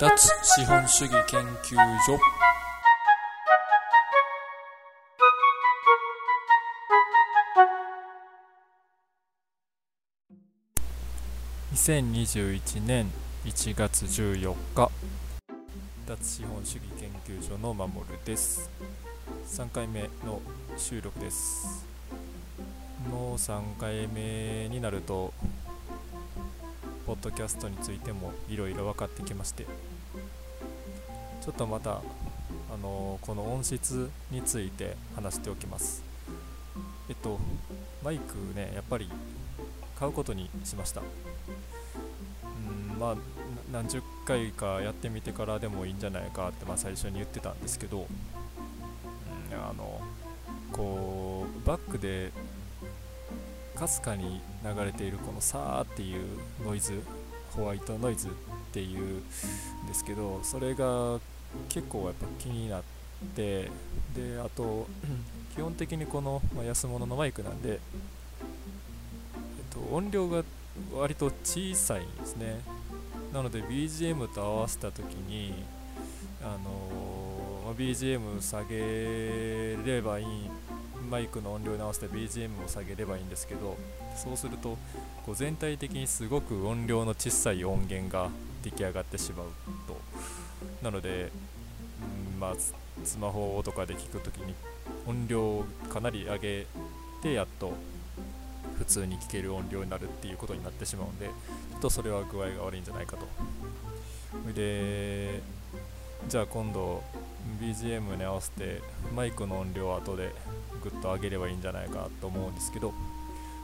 [0.00, 0.08] 脱
[0.42, 2.18] 資本主義研究所。
[11.72, 13.06] 2021年
[13.44, 14.90] 1月14日。
[16.08, 18.68] 脱資本主義研究所の守です。
[19.46, 20.42] 3回目の
[20.76, 21.86] 収録です。
[23.08, 25.32] もう3回目になると
[27.06, 29.66] ポッドキャストについてもいろいろ分かってきまして
[31.42, 32.00] ちょっとまた
[32.72, 36.02] あのこの音質について話しておきます。
[37.08, 37.38] えっと
[38.02, 39.10] マイクねやっぱり
[39.98, 41.02] 買うことにしました。
[41.02, 41.04] う
[42.96, 43.16] んまあ
[43.70, 48.06] 何十回かやってみてからでもいいんじゃないかって、まあ、最初に言ってたんですけど、うん、
[49.54, 50.00] あの
[50.72, 52.32] こうバックで
[53.74, 56.24] かすかに流れているこのサーっていう
[56.64, 57.02] ノイズ
[57.52, 58.30] ホワイトノイズっ
[58.72, 59.22] ていうん
[59.86, 61.20] ですけどそれが
[61.68, 62.82] 結構やっぱ気になっ
[63.36, 63.70] て
[64.14, 64.86] であと
[65.54, 67.78] 基本的にこの、ま、安物のマイクなんで、えっ
[69.70, 70.42] と、音量が
[70.92, 72.60] 割と小さいんですね。
[73.32, 75.54] なので BGM と合わせた時に
[76.42, 80.26] あのー、ま、BGM 下げればいい
[81.14, 83.76] マイクの音量に合わせて BGM を下げればいいんですけど
[84.16, 84.76] そうすると
[85.24, 88.30] こう全体的にすごく音量の小さい音源が
[88.64, 89.46] 出来上がってしまう
[89.86, 89.96] と。
[90.82, 91.30] なので、
[92.34, 92.54] うんまあ、
[93.04, 94.56] スマホとかで聞くときに
[95.06, 96.66] 音量をかなり上げ
[97.22, 97.74] てやっと
[98.76, 103.28] 普通に聞ける音量になるっていうことになってしまうんでちょっとそれは具合が悪いんじゃないかと。
[104.52, 105.40] で
[106.28, 107.04] じゃあ今度
[107.60, 108.82] BGM に合わせて
[109.14, 110.34] マイクの音量を後で
[110.84, 112.92] グッと上げればいいんじゃないかと思うんですけど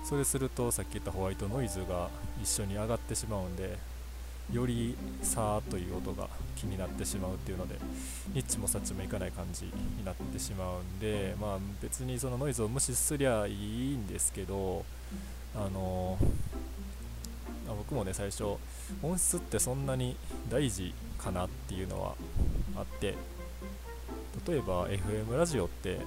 [0.05, 2.09] それするとさっき言ったホワイトノイズが
[2.43, 3.79] 一緒に上がってしまうんで
[4.51, 7.77] よりさーという音が気になってしまうっていうので
[8.35, 14.85] ニッチもサッチもいかない感じになってしまうんでまあ別にそのノイズを無視すりゃいいんですけど
[15.55, 16.19] あの
[17.69, 18.45] 僕もね最初
[19.03, 20.17] 音質ってそんなに
[20.51, 22.15] 大事かなっていうのは
[22.77, 23.15] あって
[24.49, 26.01] 例えば FM ラジオって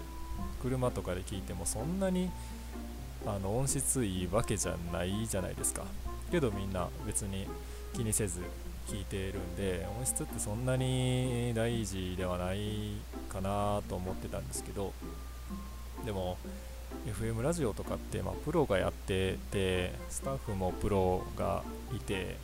[0.63, 2.31] 車とかで聞いてもそんなに
[3.25, 5.83] あの音質いいわけじゃないじゃないですか。
[6.31, 7.47] けどみんな別に
[7.93, 8.39] 気にせず
[8.87, 12.95] 聞いてるんで音質ってそんなに大事ではない
[13.29, 14.93] かなと思ってたんですけど
[16.05, 16.37] でも
[17.05, 21.63] FM ラジオとかって、まあ、プロがやっててスタッフもプロが
[21.95, 22.37] いて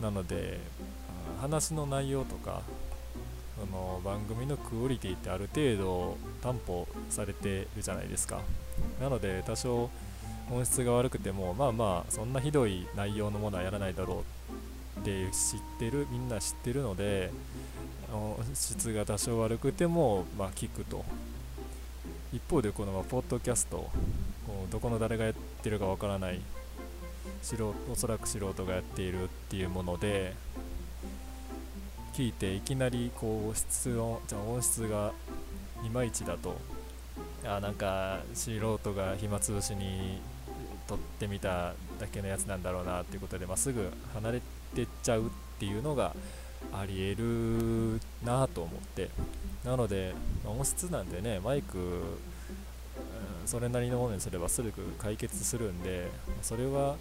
[0.00, 0.58] なので
[1.40, 2.62] 話の内容とか
[3.72, 8.40] の番組のクオリティってある程度担保されてるじゃないですか。
[9.00, 9.90] なので多少
[10.50, 14.24] 音質が悪くてもまあまあそんなひどい内容のものはやらないだろ
[14.96, 17.30] うって知ってるみんな知ってるので
[18.12, 21.04] 音質が多少悪くてもまあ聞くと。
[22.32, 23.90] 一方でこのポッドキャスト
[24.70, 26.40] どこの誰がやってるかわからない
[27.42, 30.32] 素おそらく素人がやっているっていうもので
[32.12, 35.12] 聞いていきなりこう質音じゃ音質が
[35.82, 36.56] いまいちだと
[37.42, 40.20] あなんか素人が暇つぶしに
[40.86, 44.42] 撮ってみただけのやつなんだろうなっていうことで、まあ、すぐ離れ
[44.74, 46.14] てっちゃうっていうのが
[46.70, 49.08] ありえるなと思って
[49.64, 50.14] なので、
[50.44, 52.02] まあ、音質なんでねマイク、うん、
[53.46, 56.08] それなりのものにすればすぐ解決するんで
[56.42, 56.96] それは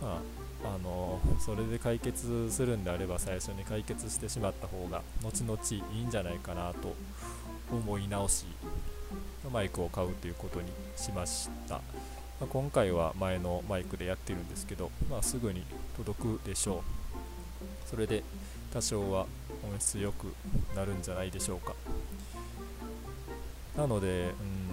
[0.00, 5.58] まああのそれで解決するんであれば最初に解決してしまった方が後々
[5.94, 6.94] いいんじゃないかなと
[7.70, 8.46] 思い直し
[9.52, 11.82] マイクを買うということにしました、ま
[12.42, 15.62] あ、今回は前のマイクでやってるんですけど、まあ、すぐに
[15.96, 17.88] 届くでしょう。
[17.88, 18.24] それで
[18.72, 19.26] 多少は
[19.62, 20.34] 音質良く
[20.74, 21.74] なるんじゃないでしょうか。
[23.76, 24.66] なのでうん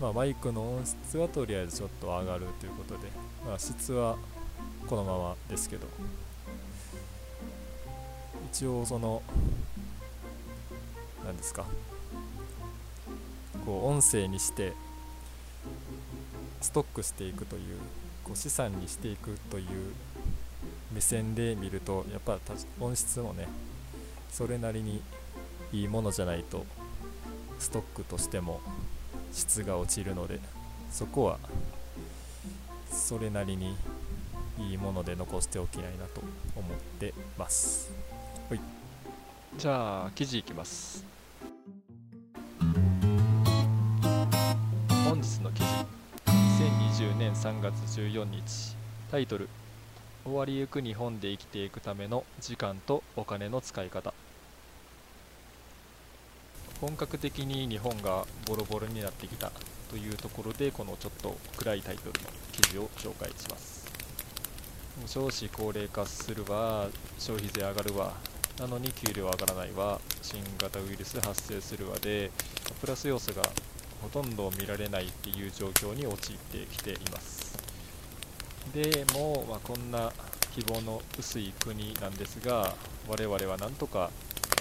[0.00, 3.08] まあ、マイクの音質はとりあえずちょっと上がるということで、
[3.46, 4.16] まあ、質は
[4.86, 5.86] このままですけど。
[8.52, 9.22] 一応その
[11.24, 11.64] 何ですか。
[13.64, 14.72] こう音声にして
[16.60, 17.78] ストックしていくという
[18.24, 19.66] こう資産にしていくという
[20.92, 22.38] 目線で見るとやっぱ
[22.80, 23.48] 音質もね
[24.30, 25.02] それなりに
[25.72, 26.64] いいものじゃないと
[27.58, 28.60] ストックとしても
[29.32, 30.40] 質が落ちるので
[30.90, 31.38] そこは
[32.90, 33.76] それなりに
[34.58, 36.20] いいもので残しておきないなと
[36.54, 37.90] 思ってます。
[38.48, 38.60] はい。
[39.58, 41.04] じゃあ記事いきます。
[45.04, 45.66] 本日の記事。
[46.26, 48.76] 2020年3月14日。
[49.10, 49.48] タイトル。
[50.24, 54.12] 終わりゆく日本で生きていくための時間とお金の使い方。
[56.80, 59.50] 本格的に日本がボロボロになってきた
[59.90, 63.75] というところでこのちょっと暗いタイトルの記事を紹介します。
[65.04, 66.88] 少子高齢化するわ。
[67.18, 68.14] 消費税上がるわ。
[68.58, 70.00] なのに給料上がらないわ。
[70.22, 72.30] 新型ウイルス発生するわで。
[72.80, 73.42] プラス要素が
[74.00, 77.58] ほとんど見られないっていう状況に陥ってきています。
[78.72, 80.12] でも、まあ、こんな
[80.54, 82.74] 希望の薄い国なんですが
[83.08, 84.10] 我々はなんとか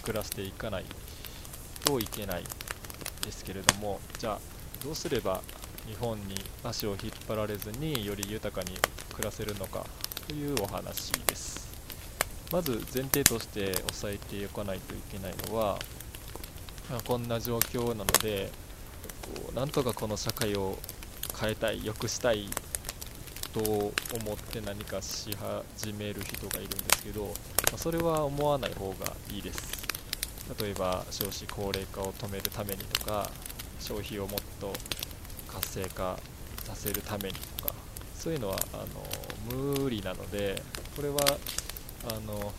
[0.03, 0.85] 暮らしていかない
[1.83, 2.43] といけない
[3.23, 4.39] ですけれどもじゃあ
[4.83, 5.41] どうすれば
[5.87, 8.77] 日本に足を引っ張られずにより豊かに
[9.13, 9.85] 暮らせるのか。
[10.27, 11.69] というお話です。
[12.51, 15.77] まず前提として押さえておかないといけないのは
[16.89, 18.51] まあこんな状況なので
[19.21, 20.77] こうなんとかこの社会を
[21.39, 22.47] 変えたい良くしたい
[23.53, 23.93] と思っ
[24.37, 25.29] て何かし
[25.75, 27.31] 始める人がいるんですけど、ま
[27.75, 29.85] あそれは思わない方がいいです。
[30.59, 33.29] 例えば少子高齢化を止めるためにとか
[33.79, 34.73] 消費をもっと
[35.47, 36.17] 活性化
[36.63, 37.73] させるためにとか
[38.25, 38.77] そういうのはあ
[39.53, 40.59] の無理なので
[40.95, 41.19] これは
[42.09, 42.51] あの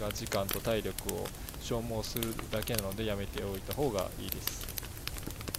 [0.00, 1.26] が時間と体力を
[1.60, 4.66] 消耗するだけなのでやめておいた方がいいです。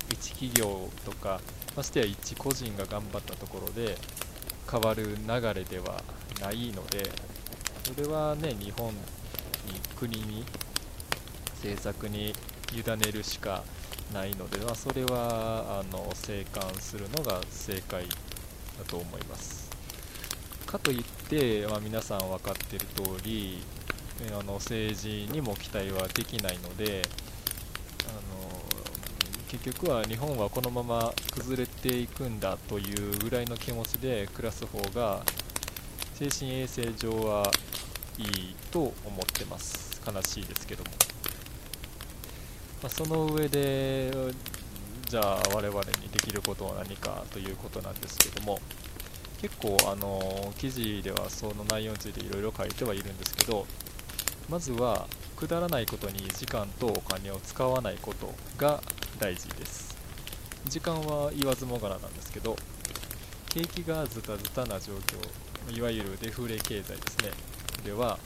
[0.09, 1.39] 一企業とか
[1.75, 3.95] ましてや一個人が頑張ったところで
[4.71, 6.01] 変わる流れでは
[6.41, 7.03] ないので
[7.83, 8.99] それはね日本に
[9.95, 10.43] 国に
[11.57, 12.33] 政策に
[12.73, 13.63] 委ねるしか
[14.13, 19.69] ないので、まあ、それはあの静観するのが正解だと思います。
[20.65, 23.63] かといって、まあ、皆さん分かっている通り
[24.37, 27.03] あの政治にも期待はできないので
[28.05, 28.47] あの
[29.47, 35.23] 結局は日本はこのまま崩れていくんだというぐらいの気持ちで暮らす方が
[36.15, 37.51] 精神衛生上は
[38.17, 40.01] いいと思ってます。
[40.05, 40.89] 悲しいですけども、
[42.81, 44.11] まあ、その上で
[45.09, 48.59] じゃあ我々にできることは何かということなんですけども
[49.41, 53.65] 結構あの記事ではその内容についていろいろ書いてはいるんですけど
[54.49, 58.81] まずはくだらないことに時間とお金を使わないことが
[59.19, 59.97] 大事です。
[60.65, 62.57] 時間は言わずもがななんですけど
[63.49, 67.31] 景気がズタズタな状況いわゆるデフレ経済ですね。
[67.85, 68.19] では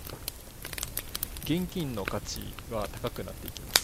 [1.43, 3.80] 現金の価値は高くなっていきます。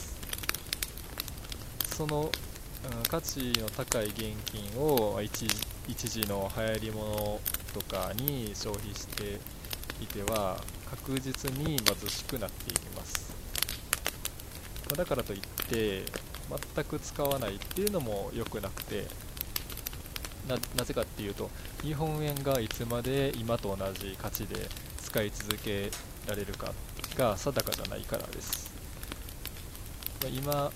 [1.97, 5.47] その、うん、価値の高い現金を一
[5.87, 7.39] 一時の流行り物
[7.73, 9.39] とかに消費して
[9.99, 13.33] いては確実に貧しくなっていきます。
[14.85, 16.05] まあだからといって
[16.75, 19.07] 全く使わないっていうのも良くなくて
[20.77, 21.49] なぜかっていうと
[21.81, 24.69] 日本円がいつまで今と同じ価値で
[25.01, 25.89] 使い続け
[26.27, 26.73] られるか
[27.17, 28.71] が定かじゃないからです。
[30.21, 30.71] まあ今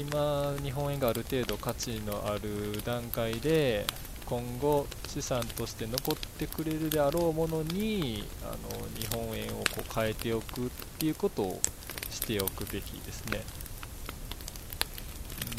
[0.00, 3.84] 今日本円がある程度価値のある段階で
[4.24, 8.56] 今後資産として残ってくれるであろうものにあの
[8.98, 11.60] 日本円をこう変えておくっていうことを
[12.08, 13.42] しておくべきですね。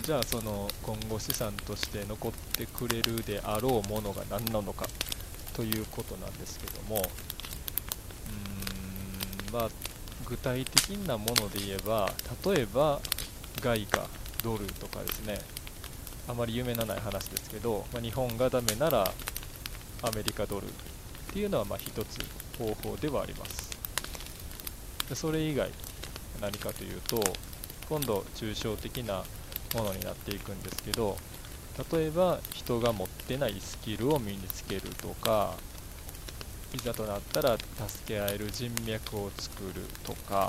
[0.04, 4.88] じゃあその今後資産として残ってくれるであろうものが何なのか
[5.54, 7.04] ということなんですけども
[9.52, 9.70] うんまあ、
[10.26, 12.12] 具体的なもので言えば
[12.44, 13.00] 例えば
[13.62, 14.22] 外貨。
[14.44, 15.40] ドルとかですね
[16.28, 19.12] あまり有名なない話ですけど、まあ、日本がダメなら
[20.04, 20.70] アメリカドルっ
[21.34, 22.20] ていうのはまあ一つ
[22.58, 23.72] 方法ではあります。
[25.10, 25.70] でそれ以外
[26.40, 27.22] 何かというと
[27.90, 29.24] 今度抽象的な
[29.76, 31.18] ものになっていくんですけど
[31.92, 35.56] 例えば人が持ってないスキルを身につけるとか
[36.74, 40.48] いざとなったら助け合える人脈を作るとか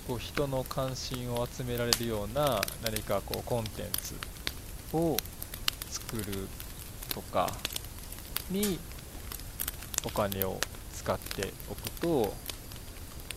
[0.11, 4.13] こう人の関心を集められるような何かこうコンテンツ
[4.91, 5.15] を
[5.89, 6.49] 作る
[7.13, 7.49] とか
[8.49, 8.77] に
[10.05, 10.59] お金を
[10.93, 12.33] 使っておくと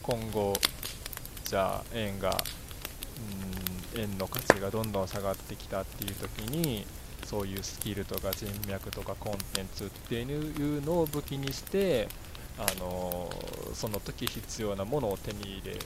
[0.03, 0.53] 今後
[1.45, 2.43] じゃあ円が
[3.95, 6.85] うん円の価値がどんどん下がってきたっていう時に
[7.25, 12.09] そういうスキルとか人脈とかコンテンツっていうのを武器にして
[12.59, 13.31] あの
[13.75, 15.81] その時必要なものを手に入れる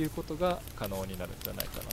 [0.00, 1.84] いうことが可能になるんじゃないかな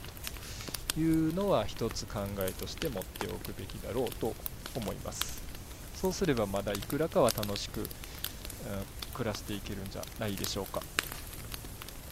[0.94, 4.34] というのは一つ考えとして持っておくべきだろうと
[4.76, 5.42] 思います。
[5.96, 7.88] そうすればまだいくらかは楽しく、うん、
[9.14, 10.82] 暮らしていけるんじゃないでしょうか。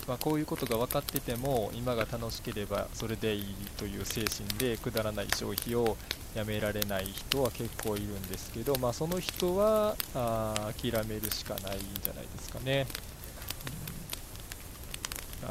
[0.07, 5.95] まあ、こういうことが分かってても今が楽しければそれでいいという精神でくだらない消費を
[6.35, 12.87] やめられない人は結構いるんですけど、まあ、その人はあ諦めるしかないんじゃないですかね、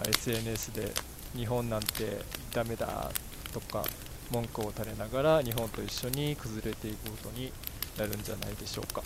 [0.08, 0.92] SNS で
[1.36, 2.18] 日本なんて
[2.52, 3.10] ダメだ
[3.52, 3.84] とか
[4.30, 7.52] 文句を垂れながら日本と一緒に崩れていくことに
[7.98, 9.02] なるんじゃないでしょうか、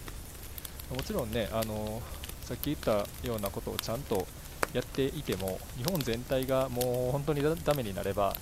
[0.90, 2.00] もちろんねあの
[2.42, 4.26] さっき言ったようなことをちゃんと
[4.72, 8.34] やっていても日本全体がもう本当にダメになれば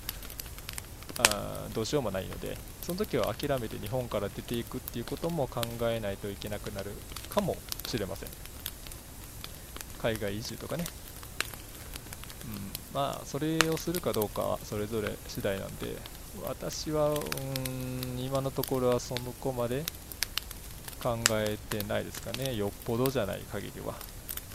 [1.17, 6.91] あどうしようもないのでその時は諦めて日本から出ていくっていうことも考えないといけなくなる
[7.29, 8.29] かもしれません。
[10.01, 10.85] 海外移住とかね、
[12.93, 15.95] まあそれをするかどうかはそれぞれ次第なんで
[16.45, 19.83] 私はうん今のところはそのこまで
[21.01, 22.55] 考えてないですかね。
[22.55, 23.95] よっぽどじゃない限りは。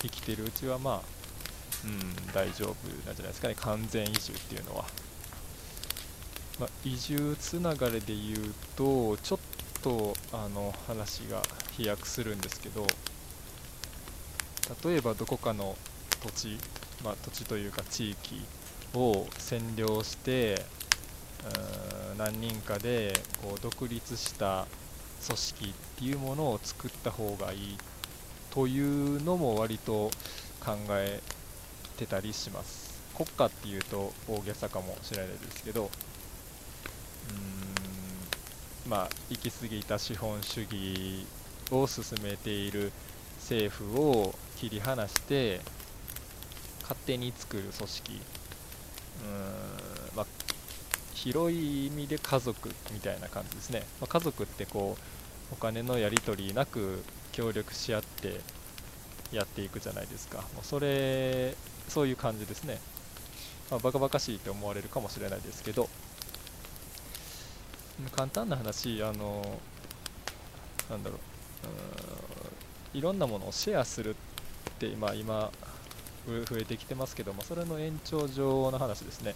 [0.00, 1.00] 生きてるうちはまあ
[1.85, 3.55] うん大丈夫なんじゃないですかね。
[3.57, 4.85] 完全移住っていうのは。
[6.59, 9.38] まあ、移住つながりで言うとちょっ
[9.83, 12.87] とあの話が飛躍するんですけど
[14.83, 15.76] 例えばどこかの
[16.23, 16.59] 土地、
[17.05, 18.45] まあ、土地というか地域
[18.95, 20.65] を占領して
[22.19, 23.12] 何人かで
[23.43, 24.67] こう独立した
[25.26, 27.79] 組織っていうものを作った方がいい
[28.50, 30.11] というのも割と
[30.65, 31.21] 考え
[31.97, 32.87] てたりします。
[33.17, 35.91] 国家っていうと大げさかもしれないですけど
[38.85, 41.26] うんまあ、行き過ぎた資本主義
[41.71, 42.93] を進めている
[43.38, 45.61] 政府を切り離して
[46.88, 48.12] 勝手に作る組織。
[48.12, 48.19] うん、
[50.16, 50.26] まあ、
[51.14, 54.97] 広い意味で家族みたいな感じですね、まあ、家族ってこ
[55.50, 57.02] うお金のやり取りなく
[57.33, 58.40] 協力し合って
[59.33, 60.38] やっていくじゃないですか。
[60.55, 61.55] もうそれ
[61.88, 62.78] そういう感じですね、
[63.71, 65.88] まあ、バカバカしいって思われるかもしれないですけど。
[68.14, 69.59] 簡単な話あの
[70.90, 72.97] なんだろう。
[72.97, 74.14] いろんなものをシェアするっ
[74.78, 75.50] て今今
[76.26, 79.35] 増えてきてますけどもそれの延長上の話ですね。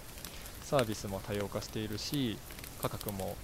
[0.62, 2.38] サービスも多様化しているし
[2.80, 3.36] 価格も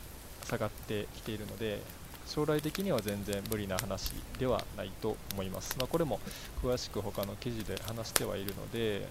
[0.45, 1.81] 下がってきているので
[2.27, 6.21] 将来的には全然無理な話ではないと思います、まあ、これも
[6.63, 9.09] 詳しく他の記事で話してはいるので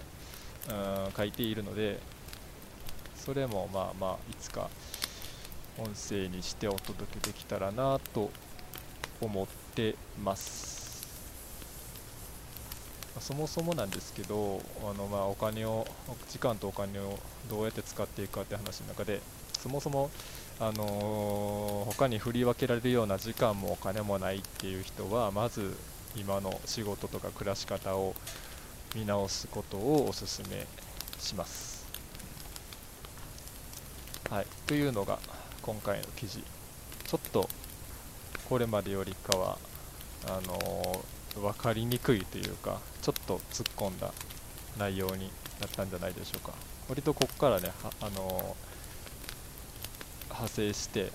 [0.70, 2.00] うん書いているので
[3.14, 4.70] それもまあまあいつか
[5.78, 8.30] 音声にしてお届けできたらなと
[9.20, 10.75] 思ってます。
[13.20, 15.86] そもそもなんですけどあのまあお金を
[16.28, 17.18] 時間とお金を
[17.48, 19.20] どうやって使っていくかって話の中で
[19.58, 20.10] そもそも
[20.58, 25.76] あのー、他に振り分けられるような時間もお金もないっていう人はまず
[26.16, 28.14] 今の仕事とか暮らし方を
[28.94, 30.66] 見直すことをお勧め
[31.18, 31.84] します。
[34.30, 35.18] はい、というのが
[35.62, 36.42] 今回の記事
[37.04, 37.48] ちょっと
[38.48, 39.58] これまでよりかは
[40.26, 40.98] あのー、
[41.40, 44.12] 分かりにくいというかちょっと突っ込んだ
[44.78, 46.52] 内容になったんじゃないでしょうか。
[46.88, 48.54] 割とここからねあのー、
[50.30, 51.10] 派生して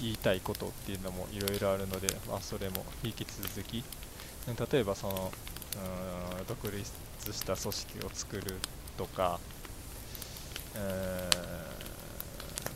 [0.00, 3.84] 言いたいことっていうのもいろいろあるので、まあ、それも引き続き。
[4.72, 5.30] 例えばその
[6.38, 8.56] うん独立した組織を作る
[8.96, 9.38] とか、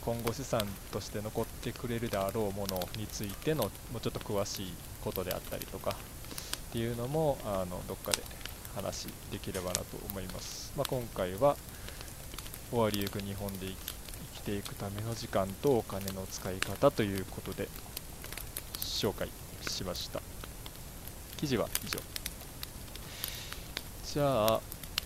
[0.02, 5.96] 今後資産として残ってくれるであろうものについてのもうちょっと詳しいことであったりとか
[6.75, 8.21] っていうのもあのどっかで
[8.75, 11.57] 話できればなと思います、まあ、今回は
[12.71, 13.66] 終わりゆく日本で
[14.35, 17.69] 生きていくための時間とお金の使い方ということで
[18.81, 19.28] 紹介
[19.61, 20.21] しました。
[21.37, 22.00] 記事は以上。
[24.12, 24.61] じゃあ、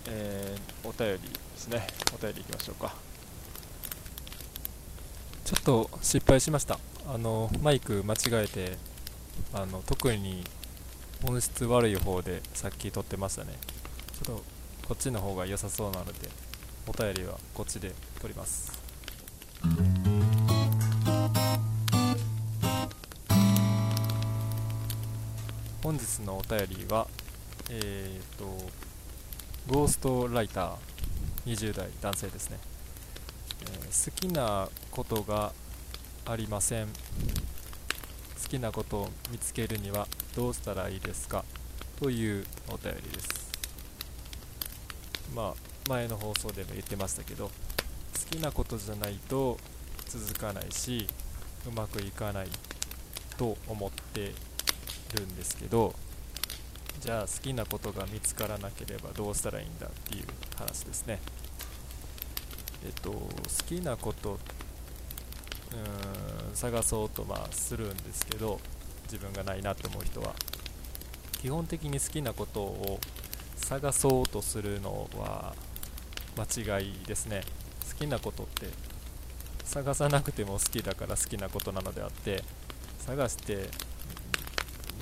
[0.09, 1.87] えー、お便りですね。
[2.19, 2.95] お便りいきましょうか。
[5.45, 6.79] ちょっと失敗しました。
[7.07, 8.79] あのマイク間違えて
[9.53, 10.45] あの特に
[11.25, 13.55] 音質悪い方でさっき撮ってましたね。
[14.25, 14.45] ちょっと
[14.87, 16.13] こっちの方が良さそうなので
[16.87, 18.81] お便りはこっちで撮ります。
[25.83, 27.09] 本日のお便りは
[27.71, 28.45] えっ、と
[29.67, 32.59] ゴーストライター20代男性ですね。
[33.89, 35.53] 好きなことが
[36.27, 36.87] ありません。
[36.87, 40.07] 好きなことを見つけるには
[40.38, 41.45] どうしたらいいですか？
[41.99, 43.50] というお便りです。
[45.35, 45.54] まあ
[45.88, 47.52] 前の放送でも言ってましたけど好
[48.30, 49.59] きなことじゃないと
[50.07, 51.09] 続かないし
[51.66, 52.49] うまくいかない
[53.37, 54.33] と思って
[55.16, 55.92] るんですけど
[57.00, 60.25] じゃあ好きなことが見つからなければどうしたらいいんだっていう
[60.57, 61.18] 話ですね。
[62.85, 63.28] えっと、好
[63.66, 68.61] きなことうーん、探そうとまあするんですけど
[69.11, 70.35] 自分がないなと思う人は
[71.41, 73.00] 基本的に好きなことを
[73.57, 75.55] 探そうとするのは
[76.37, 77.43] 間違いですね。
[77.88, 78.67] 好きなことって
[79.65, 82.43] 探さなくても好きだから好きなことなのであって
[83.00, 83.69] 探して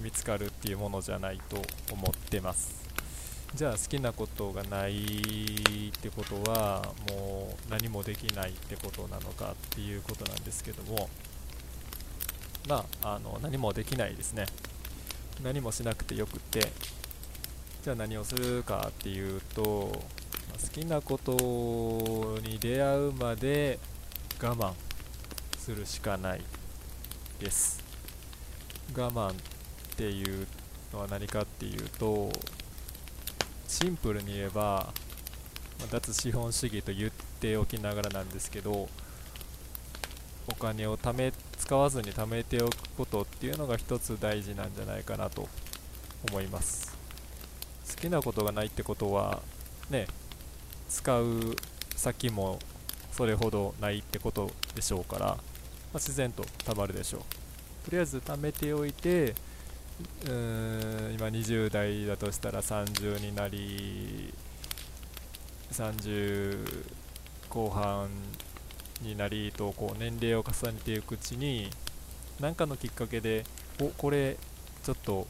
[0.02, 2.86] 見つかるっていうものじゃないと思ってます。
[3.54, 5.06] じゃあ好きなことがない
[5.88, 11.08] ってことはもう何もできないってことなのかっていうことなんですけども
[12.68, 14.46] まああの何もできないですね。
[15.42, 16.72] 何もしなくてよくて
[17.82, 19.92] じゃあ何をするかっていうと、
[20.48, 23.78] まあ、好きなことに出会うまで
[24.42, 24.72] 我慢
[25.58, 26.40] するしかない
[27.38, 27.84] です。
[28.96, 29.34] 我慢っ
[29.96, 30.46] ていう
[30.92, 32.30] のは何かっていうと
[33.68, 34.92] シンプルに言えば、
[35.80, 38.88] ま脱資本主義と言っておきながらなんですけど
[40.48, 41.32] お金を貯め
[41.66, 45.48] 使わずに貯めておくことっていうのが一つ大事なんじゃないかなと
[46.30, 46.96] 思います。
[47.90, 49.42] 好きなことがないってことは
[49.90, 50.06] ね
[50.88, 51.56] 使う
[51.96, 52.60] 先も
[53.10, 55.38] それほどないってことでしょうから、まあ、
[55.94, 57.20] 自然と貯まるでしょう。
[57.86, 59.34] とりあえず貯めておいて
[60.24, 64.32] うーん今20代だとしたら30になり
[65.72, 66.84] 30
[67.50, 68.08] 後半
[69.02, 71.70] になりとこう年齢を重ねていくうちに
[72.40, 73.44] 何かのきっかけで
[73.80, 74.36] おこれ
[74.84, 75.26] ちょっと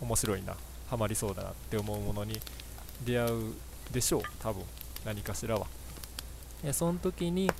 [0.00, 0.56] 面白いな
[0.88, 2.38] ハマりそうだなって思うものに
[3.04, 3.54] 出会う
[3.92, 4.62] でしょう多分
[5.04, 5.66] 何かしらは。
[6.62, 7.50] でその時に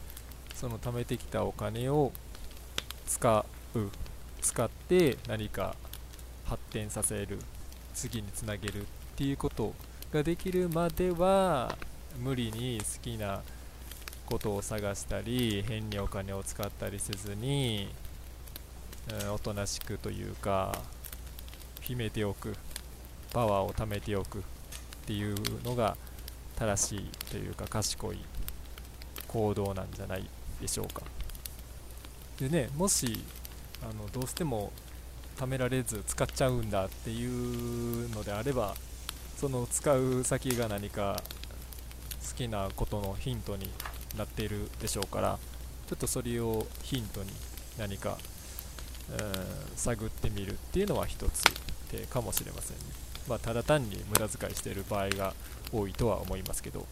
[0.55, 2.13] その貯めてきたお金を
[3.07, 3.45] 使
[3.75, 3.89] う
[4.41, 5.75] 使って何か
[6.45, 7.39] 発展させる
[7.95, 8.85] 次につなげるっ
[9.17, 9.75] ていうこと
[10.13, 11.77] ができるまでは
[12.19, 13.43] 無理に好きな
[14.27, 17.89] ことを探したり変にお金を使ったりせずに、
[19.23, 20.79] うん、おとなしくというか
[21.81, 22.57] 秘めておく
[23.33, 24.43] パワーを貯めておくっ
[25.07, 25.97] ていうのが
[26.57, 28.19] 正しいというか賢い
[29.27, 30.29] 行動なんじゃない
[30.61, 31.03] でしょうか。
[32.39, 33.25] でねもし
[33.83, 34.73] あのどうしても
[35.37, 38.75] 貯められず使っちゃうんだっていうのであれば
[39.37, 41.21] その使う先が何か
[42.29, 43.71] 好きなことのヒントに
[44.17, 45.39] なっているでしょうから
[45.89, 47.31] ちょっとそれをヒントに
[47.79, 48.19] 何か、
[49.11, 51.45] うん、探ってみるっていうのは一つ
[51.91, 52.85] 手かもしれませんね、
[53.29, 55.35] まあ、ただ単に無駄遣いしている場合が
[55.73, 56.87] 多いとは思いますけど。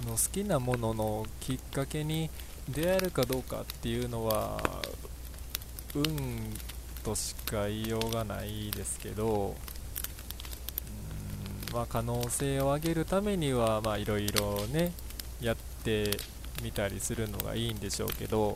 [0.00, 2.30] その好きなもののきっかけに
[2.68, 4.62] 出会えるかどうかっていうのは
[5.92, 6.04] 運
[7.02, 9.56] としか言いようがないですけど
[11.72, 14.92] まあ可能性を上げるためにはいろいろね
[15.40, 15.56] やっ
[15.88, 16.18] て
[16.62, 18.54] みたりするのがいいんでしょうけど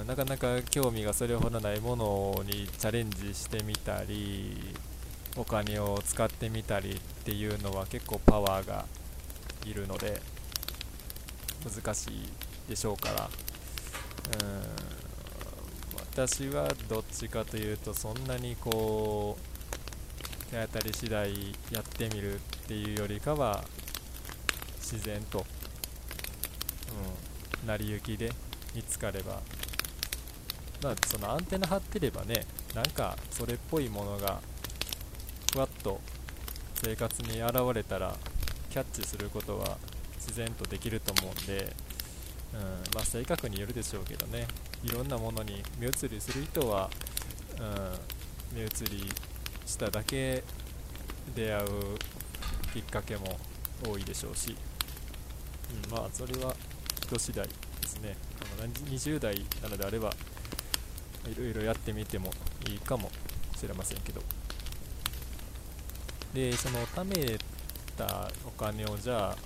[0.00, 4.74] うんなかなか興味がそれほどないものにチャレンジしてみたり
[5.36, 6.94] お金を使ってみたりっ
[7.24, 8.84] ていうのは結構パワーが
[9.64, 10.20] いるので
[11.64, 13.30] 難しいでしょうから。
[14.40, 14.94] うん
[16.16, 21.32] 私はどっちかというとそんなにこう手当たり次第
[21.72, 23.64] やってみるっていうよりかは
[24.76, 25.44] 自然と
[27.62, 28.30] うん、成り行きで
[28.74, 29.40] 見つかれば、
[30.82, 34.40] ま、そのアンテナ張ってればね、なんかそれっぽいものが
[35.52, 36.00] ふわっと
[36.82, 38.16] 生活に現れたら
[38.70, 39.78] キャッチすることは
[40.16, 41.72] 自然とできると思うんで、
[42.52, 42.60] うん。
[42.94, 44.46] まあ、性格によるでしょうけどね。
[44.82, 46.90] いろんなものに目移りする人は、
[47.58, 49.10] うん、目移り
[49.66, 50.42] しただけ
[51.34, 51.66] 出会う
[52.72, 53.38] きっかけも
[53.86, 54.56] 多いでしょうし、
[55.86, 56.54] うん、まあそれは
[57.00, 57.52] 人次第で
[57.86, 58.16] すね
[58.58, 60.12] あの20代なのであれば
[61.26, 62.30] いろいろやってみても
[62.68, 63.10] いいかも
[63.56, 64.20] しれませんけど
[66.34, 67.38] でその貯め
[67.96, 69.36] たお金をじゃあ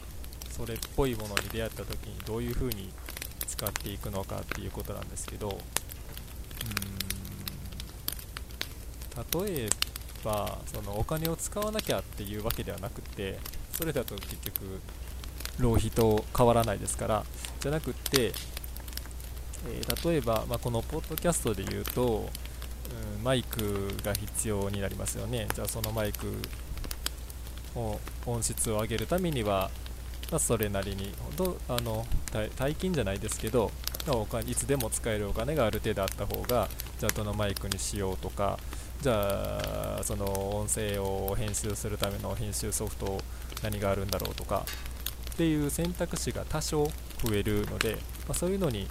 [0.50, 2.92] それっぽいものに出会った時にどういう風に
[3.46, 5.58] 使っていくのかっていうことなんですけどうん
[9.46, 9.68] 例え
[10.24, 13.38] ばそのお金を使わなきゃっていうわけではなくて
[13.72, 14.80] それだと結局
[15.58, 17.24] 浪費と変わらないですから
[17.60, 18.32] じゃなくて、
[19.68, 22.28] えー、例えば、まあ、このポッドキャストで言うと、
[23.18, 25.48] うん、マイクが必要になりますよね。
[25.54, 26.26] じゃあそのマイク
[27.74, 29.70] を音質を上げるためには、
[30.30, 31.12] まあ、それなりに
[31.68, 32.06] あの
[32.56, 33.70] 大金じゃないですけど
[34.06, 36.68] お金いつでも使えるお金がある程度あった方が
[36.98, 38.58] じゃあどのマイクにしようとか
[39.02, 43.20] じゃあその音声を編集するための編集ソフト
[43.62, 44.64] 何があるんだろうとか
[45.38, 46.90] っていう選択肢が多少
[47.24, 47.94] 増えるので、
[48.26, 48.88] まあ、そういうのに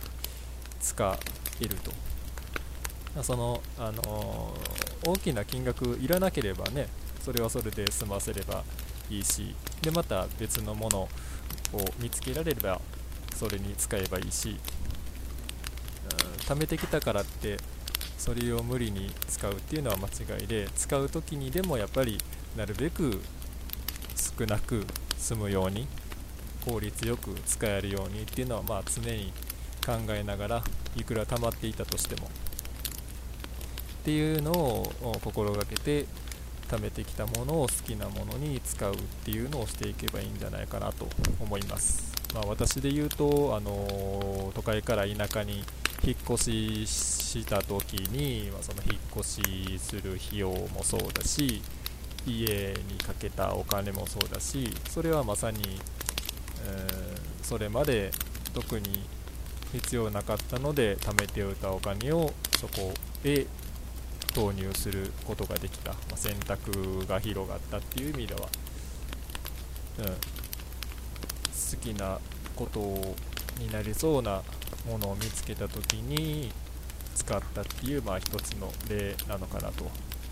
[0.80, 1.20] 使
[1.60, 1.92] 得ると。
[3.14, 6.88] まその、あのー、大きな金額いらなければね
[7.20, 8.64] それはそれで済ませれば
[9.10, 11.10] いいしでまた別のものを
[12.00, 12.80] 見つけられれば
[13.36, 14.58] それに使えばいいし、うん、
[16.46, 17.58] 貯めてきたからって
[18.18, 22.18] それを無理に使うっていうのは間違いで使う時にでもやっぱり
[22.56, 23.20] なるべく
[24.16, 24.86] 少なく
[25.18, 25.88] 済むように
[26.67, 29.32] 効率よく使えるようにっていうのはまあ常に
[29.86, 30.63] 考えながら
[30.97, 32.27] いくら溜まっていたとしても。
[32.27, 36.06] っていうのを心がけて
[36.69, 41.08] 貯めてきたものを好きなものに使うっていうのをしていけばいいんじゃないかなと
[41.41, 45.63] 思います、まあ、私で言うと、あの都会から田舎に
[46.03, 51.62] 引っ越しした時に、まあ、その引っ越しする費用もそうだし
[52.25, 55.60] 家にかけたお金もそうだしそれはまさに、
[57.41, 58.12] それまで
[58.54, 59.06] 特に
[59.74, 62.93] 必要なかったので貯めておいたお金をそこ
[63.24, 63.46] へ
[64.34, 68.41] 投入することができた、まあ、選択が広がったっていう意味では、
[70.00, 70.12] うん、好
[71.82, 72.20] きな
[72.56, 72.80] こと
[73.60, 74.43] になりそうな
[74.88, 76.52] ものを見つけた時に
[77.15, 79.86] 使ったっていう、まあ、一つの例なのかなと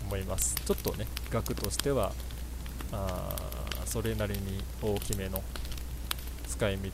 [0.04, 0.54] 思います。
[0.54, 2.12] ちょっとね額としては
[2.92, 3.36] あ
[3.84, 5.42] それなりに大きめの
[6.48, 6.90] 使い道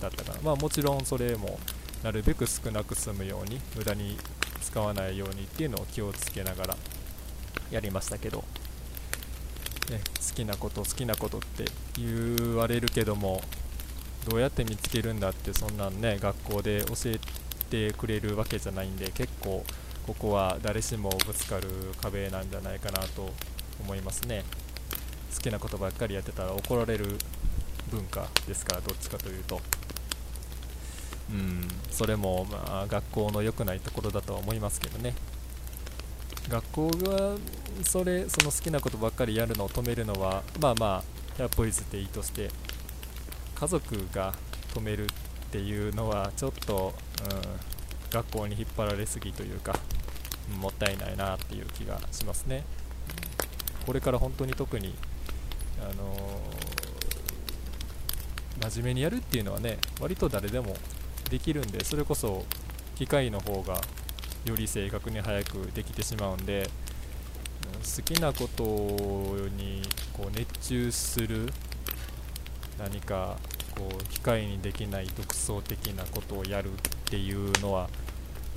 [0.00, 0.38] だったかな。
[0.42, 1.58] まあもちろんそれも
[2.02, 4.16] なるべく少なく済むように無駄に
[4.62, 6.76] 使わないようにっていうのを気をつけながら
[7.70, 8.38] やりましたけど、
[9.90, 11.64] ね、好きなこと好きなことって
[11.96, 13.42] 言われるけども
[14.28, 17.18] どうやって見つけるんだってそんなんね学校で教え
[17.70, 19.64] てくれるわけじゃないんで結構
[20.06, 21.68] ここは誰しもぶつかる
[22.00, 23.30] 壁なんじゃないかなと
[23.80, 24.44] 思いますね。
[25.34, 27.16] 好きなことばっかりやってたら怒られる
[27.90, 29.60] 文化ですからどっちかというと。
[31.30, 35.14] うんそれもまあ学校の良くないところだとは思いますけどね。
[36.48, 37.36] 学校が
[37.84, 41.04] それその好きなことばっかりやるのを止めるのはまあま
[41.38, 42.50] あ100歩譲っていいとして
[43.54, 44.34] 家族が
[44.74, 45.04] 止める
[45.50, 49.78] っていうのはちょっと、うん、学校に引っ張られすぎというか、
[50.60, 52.64] もったいないなっていう気がしますね。
[53.84, 54.94] これから本当に特に、
[55.80, 56.79] あのー、
[58.60, 60.76] 真面目にやるっていうのはね割と誰でも
[61.30, 62.44] できるんでそれこそ
[62.96, 63.80] 機械の方が
[64.44, 66.68] より正確に早くできてしまうんで
[67.96, 68.64] 好きなこと
[69.56, 71.46] にこう熱中する
[72.78, 73.36] 何か
[73.76, 77.88] こう機械にできない独創的なことをやるっていうのは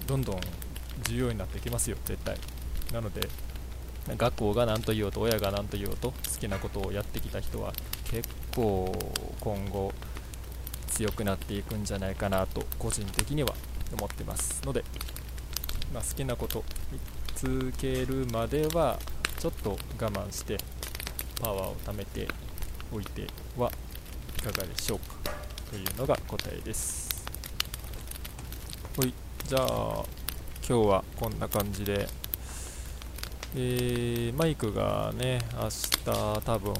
[0.07, 0.39] どんどん
[1.03, 2.37] 重要になってきますよ絶対。
[2.91, 3.27] なので
[4.17, 7.73] 学校が何と言おうと親が何と言おうと好きなことをやってきた人は
[8.11, 8.91] 結構
[9.39, 9.91] 今後
[10.87, 13.53] 強くなっていくんじゃないかなと個人的には
[13.95, 14.83] 思ってますので、
[15.93, 16.99] まあ、好きなこと見
[17.35, 18.99] つけるまでは
[19.39, 20.57] ちょっと我慢して
[21.41, 22.27] パワーを貯めて
[22.91, 23.71] おいては
[24.37, 25.31] いかがでしょうか
[25.71, 27.25] というのが答えです。
[28.97, 29.13] はい
[29.47, 30.05] じゃあ
[30.67, 32.07] 今日はこんな感じで。
[33.55, 36.73] えー、マイクがね明日多分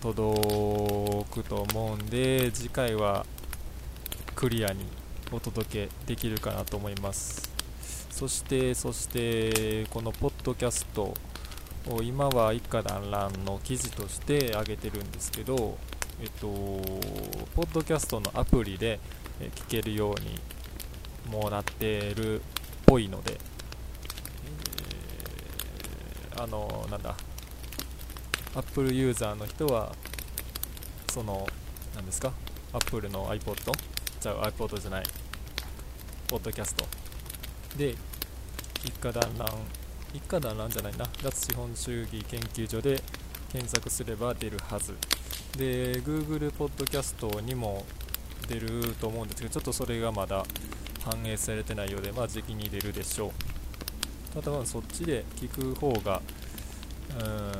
[0.00, 3.26] 届くと思うんで次回は
[4.34, 4.86] クリアに
[5.32, 7.50] お届けできるかなと思います。
[8.10, 11.14] そしてそしてこのポッドキャスト
[11.88, 15.78] を今は一家団らんの記事として上げてるんですけど
[16.20, 16.48] えっと
[17.54, 18.98] ポッドキャストのアプリで
[19.54, 20.40] 聞けるように
[21.30, 22.42] もなってるっ
[22.86, 23.38] ぽいので、
[26.32, 27.14] えー、あのなんだ
[28.54, 29.94] Apple ユーザーの人は
[31.12, 31.46] その
[31.94, 32.32] 何ですか
[32.72, 33.72] ？Apple の iPod
[34.20, 35.04] じゃあ iPod じゃない。
[36.26, 36.86] ポッドキャスト。
[37.76, 37.94] で
[38.84, 39.48] 一家団らん
[40.12, 41.06] 一家団らんじゃないな。
[41.22, 43.00] 脱資本主義研究所で
[43.52, 44.94] 検索すれば出るはず。
[45.56, 47.84] で Google ポッドキャストにも
[48.48, 50.44] 出ると思うんですけどちょっとそれがまだ
[51.04, 54.42] 反映されてないようでまあ時期に出るでしょう。
[54.42, 56.20] ただそっちで聞く方が
[57.18, 57.52] うーん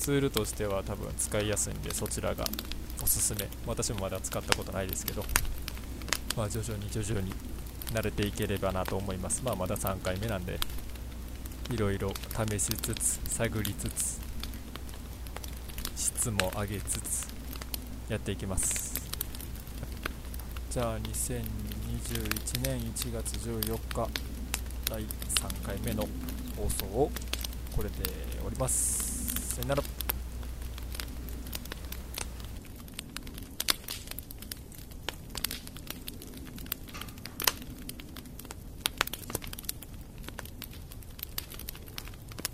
[0.00, 2.44] ツールとしては多分使いやすいんでそちらが
[3.00, 5.24] おすすめ私もまだ使ったことないですけど
[6.36, 7.32] まあ、徐々に徐々に
[7.92, 9.42] 慣れていければなと思います。
[9.44, 10.58] まあ、まだ3回目なんで、
[11.70, 12.12] いろいろ
[12.48, 14.20] 試しつつ、探りつつ、
[15.96, 17.28] 質も上げつつ、
[18.08, 19.10] やっていきます。
[20.70, 24.08] じゃあ、2021年1月14日、
[24.88, 26.08] 第3回目の
[26.56, 27.10] 放送を
[27.76, 29.09] これで終わります。
[29.60, 29.99] さよなら。